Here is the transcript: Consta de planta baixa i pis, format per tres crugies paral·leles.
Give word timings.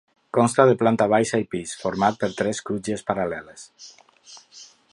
Consta 0.35 0.63
de 0.69 0.77
planta 0.79 1.05
baixa 1.11 1.39
i 1.43 1.45
pis, 1.51 1.75
format 1.83 2.17
per 2.23 2.29
tres 2.39 2.63
crugies 2.71 3.05
paral·leles. 3.11 3.91